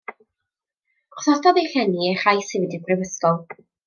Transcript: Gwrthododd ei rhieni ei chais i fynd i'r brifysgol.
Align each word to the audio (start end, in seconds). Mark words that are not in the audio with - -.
Gwrthododd 1.15 1.59
ei 1.63 1.67
rhieni 1.73 2.07
ei 2.09 2.17
chais 2.25 2.47
i 2.49 2.55
fynd 2.55 2.77
i'r 2.79 2.83
brifysgol. 2.89 3.39